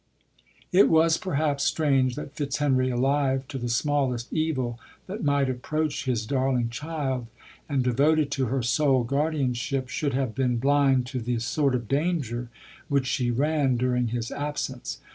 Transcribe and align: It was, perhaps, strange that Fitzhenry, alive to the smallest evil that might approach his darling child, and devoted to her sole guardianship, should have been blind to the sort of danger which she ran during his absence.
It 0.71 0.89
was, 0.89 1.19
perhaps, 1.19 1.63
strange 1.63 2.15
that 2.15 2.33
Fitzhenry, 2.35 2.89
alive 2.89 3.47
to 3.49 3.59
the 3.59 3.69
smallest 3.69 4.33
evil 4.33 4.79
that 5.05 5.23
might 5.23 5.47
approach 5.47 6.05
his 6.05 6.25
darling 6.25 6.69
child, 6.71 7.27
and 7.69 7.83
devoted 7.83 8.31
to 8.31 8.47
her 8.47 8.63
sole 8.63 9.03
guardianship, 9.03 9.89
should 9.89 10.15
have 10.15 10.33
been 10.33 10.57
blind 10.57 11.05
to 11.05 11.19
the 11.19 11.37
sort 11.37 11.75
of 11.75 11.87
danger 11.87 12.49
which 12.87 13.05
she 13.05 13.29
ran 13.29 13.77
during 13.77 14.07
his 14.07 14.31
absence. 14.31 14.97